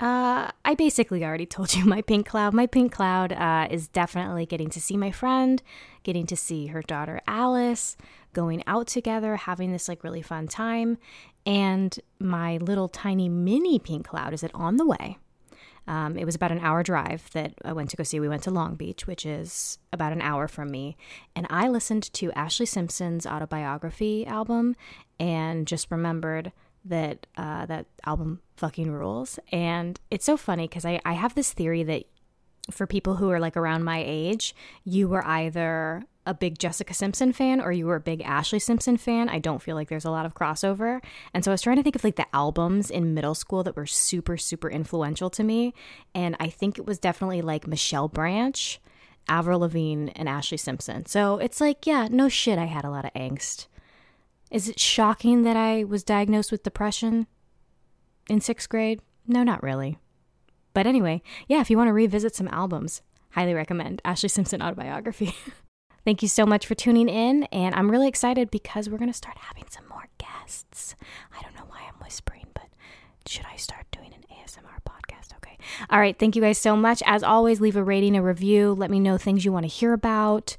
Uh, 0.00 0.50
I 0.64 0.74
basically 0.76 1.22
already 1.24 1.44
told 1.56 1.74
you 1.74 1.84
my 1.84 2.00
pink 2.00 2.26
cloud. 2.26 2.54
My 2.54 2.66
pink 2.66 2.92
cloud 2.92 3.32
uh, 3.32 3.68
is 3.70 3.86
definitely 3.88 4.46
getting 4.46 4.70
to 4.70 4.80
see 4.80 4.96
my 4.96 5.10
friend, 5.10 5.62
getting 6.02 6.26
to 6.26 6.36
see 6.36 6.68
her 6.68 6.82
daughter 6.82 7.20
Alice, 7.26 7.96
going 8.32 8.62
out 8.66 8.86
together, 8.86 9.36
having 9.36 9.72
this 9.72 9.88
like 9.88 10.02
really 10.02 10.22
fun 10.22 10.48
time. 10.48 10.96
And 11.44 11.98
my 12.18 12.56
little 12.56 12.88
tiny 12.88 13.28
mini 13.28 13.78
pink 13.78 14.08
cloud 14.08 14.32
is 14.32 14.42
it 14.42 14.50
on 14.54 14.76
the 14.76 14.86
way. 14.86 15.18
Um, 15.86 16.16
it 16.16 16.24
was 16.24 16.34
about 16.34 16.52
an 16.52 16.60
hour 16.60 16.82
drive 16.82 17.30
that 17.32 17.54
I 17.64 17.72
went 17.72 17.90
to 17.90 17.96
go 17.96 18.04
see. 18.04 18.20
We 18.20 18.28
went 18.28 18.42
to 18.44 18.50
Long 18.50 18.74
Beach, 18.76 19.06
which 19.06 19.26
is 19.26 19.78
about 19.92 20.12
an 20.12 20.22
hour 20.22 20.46
from 20.48 20.70
me. 20.70 20.96
And 21.34 21.46
I 21.50 21.68
listened 21.68 22.12
to 22.14 22.30
Ashlee 22.30 22.68
Simpson's 22.68 23.26
autobiography 23.26 24.26
album 24.26 24.76
and 25.18 25.66
just 25.66 25.90
remembered 25.90 26.52
that 26.84 27.26
uh, 27.36 27.66
that 27.66 27.86
album 28.06 28.40
fucking 28.56 28.90
rules. 28.90 29.38
And 29.52 30.00
it's 30.10 30.24
so 30.24 30.36
funny 30.36 30.66
because 30.68 30.84
I, 30.84 31.00
I 31.04 31.12
have 31.12 31.34
this 31.34 31.52
theory 31.52 31.82
that 31.84 32.04
for 32.70 32.86
people 32.86 33.16
who 33.16 33.30
are 33.30 33.40
like 33.40 33.56
around 33.56 33.84
my 33.84 34.02
age, 34.06 34.54
you 34.84 35.08
were 35.08 35.26
either 35.26 36.04
a 36.30 36.34
big 36.34 36.58
Jessica 36.60 36.94
Simpson 36.94 37.32
fan 37.32 37.60
or 37.60 37.72
you 37.72 37.86
were 37.86 37.96
a 37.96 38.00
big 38.00 38.22
Ashlee 38.22 38.62
Simpson 38.62 38.96
fan. 38.96 39.28
I 39.28 39.40
don't 39.40 39.60
feel 39.60 39.74
like 39.74 39.88
there's 39.88 40.04
a 40.04 40.12
lot 40.12 40.24
of 40.24 40.34
crossover. 40.34 41.02
And 41.34 41.44
so 41.44 41.50
I 41.50 41.54
was 41.54 41.62
trying 41.62 41.76
to 41.76 41.82
think 41.82 41.96
of 41.96 42.04
like 42.04 42.14
the 42.14 42.34
albums 42.34 42.88
in 42.88 43.14
middle 43.14 43.34
school 43.34 43.64
that 43.64 43.74
were 43.74 43.84
super, 43.86 44.36
super 44.36 44.70
influential 44.70 45.28
to 45.30 45.42
me. 45.42 45.74
And 46.14 46.36
I 46.38 46.48
think 46.48 46.78
it 46.78 46.86
was 46.86 47.00
definitely 47.00 47.42
like 47.42 47.66
Michelle 47.66 48.06
Branch, 48.06 48.80
Avril 49.28 49.60
Lavigne, 49.60 50.10
and 50.14 50.28
Ashlee 50.28 50.60
Simpson. 50.60 51.04
So 51.06 51.38
it's 51.38 51.60
like, 51.60 51.84
yeah, 51.84 52.06
no 52.08 52.28
shit, 52.28 52.58
I 52.58 52.66
had 52.66 52.84
a 52.84 52.90
lot 52.90 53.04
of 53.04 53.12
angst. 53.14 53.66
Is 54.52 54.68
it 54.68 54.78
shocking 54.78 55.42
that 55.42 55.56
I 55.56 55.82
was 55.82 56.04
diagnosed 56.04 56.52
with 56.52 56.62
depression 56.62 57.26
in 58.28 58.40
sixth 58.40 58.68
grade? 58.68 59.00
No, 59.26 59.42
not 59.42 59.64
really. 59.64 59.98
But 60.74 60.86
anyway, 60.86 61.22
yeah, 61.48 61.60
if 61.60 61.70
you 61.70 61.76
want 61.76 61.88
to 61.88 61.92
revisit 61.92 62.36
some 62.36 62.48
albums, 62.48 63.02
highly 63.32 63.54
recommend 63.54 64.00
Ashlee 64.04 64.30
Simpson 64.30 64.62
autobiography. 64.62 65.34
Thank 66.04 66.22
you 66.22 66.28
so 66.28 66.46
much 66.46 66.66
for 66.66 66.74
tuning 66.74 67.08
in, 67.08 67.44
and 67.44 67.74
I'm 67.74 67.90
really 67.90 68.08
excited 68.08 68.50
because 68.50 68.88
we're 68.88 68.98
going 68.98 69.10
to 69.10 69.16
start 69.16 69.36
having 69.38 69.64
some 69.70 69.86
more 69.88 70.08
guests. 70.18 70.96
I 71.38 71.42
don't 71.42 71.54
know 71.54 71.64
why 71.68 71.80
I'm 71.86 72.02
whispering, 72.02 72.46
but 72.54 72.68
should 73.26 73.46
I 73.52 73.56
start 73.56 73.86
doing 73.92 74.12
an 74.14 74.24
ASMR 74.34 74.78
podcast? 74.88 75.36
Okay. 75.36 75.58
All 75.90 76.00
right. 76.00 76.18
Thank 76.18 76.36
you 76.36 76.42
guys 76.42 76.58
so 76.58 76.74
much. 76.74 77.02
As 77.06 77.22
always, 77.22 77.60
leave 77.60 77.76
a 77.76 77.84
rating, 77.84 78.16
a 78.16 78.22
review. 78.22 78.72
Let 78.72 78.90
me 78.90 78.98
know 78.98 79.18
things 79.18 79.44
you 79.44 79.52
want 79.52 79.64
to 79.64 79.68
hear 79.68 79.92
about. 79.92 80.56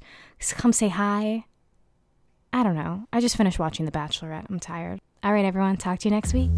Come 0.52 0.72
say 0.72 0.88
hi. 0.88 1.44
I 2.52 2.62
don't 2.62 2.74
know. 2.74 3.06
I 3.12 3.20
just 3.20 3.36
finished 3.36 3.58
watching 3.58 3.86
The 3.86 3.92
Bachelorette. 3.92 4.46
I'm 4.48 4.60
tired. 4.60 5.00
All 5.24 5.32
right, 5.32 5.44
everyone. 5.44 5.76
Talk 5.76 6.00
to 6.00 6.08
you 6.08 6.14
next 6.14 6.34
week. 6.34 6.50